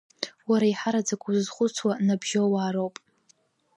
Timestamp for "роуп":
2.73-2.95